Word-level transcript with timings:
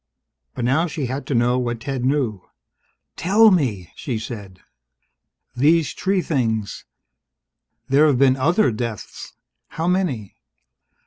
But 0.55 0.65
now 0.65 0.87
she 0.87 1.05
had 1.05 1.27
to 1.27 1.35
know 1.35 1.59
what 1.59 1.81
Ted 1.81 2.03
knew. 2.03 2.41
"Tell 3.15 3.51
me!" 3.51 3.91
she 3.95 4.17
said. 4.17 4.59
"These 5.55 5.93
tree 5.93 6.23
things" 6.23 6.85
"There've 7.87 8.17
been 8.17 8.35
other 8.35 8.71
deaths! 8.71 9.33
How 9.67 9.87
many?" 9.87 10.37